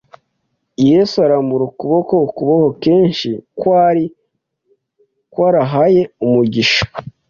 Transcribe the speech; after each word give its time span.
Yesu 0.89 1.15
arambura 1.25 1.63
ukuboko, 1.69 2.13
ukuboko 2.27 2.67
kenshi 2.83 3.29
kwari 3.59 4.03
kwarahaye 5.31 6.01
umugisha 6.25 6.83